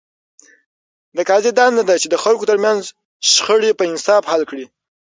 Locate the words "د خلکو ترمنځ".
2.11-2.81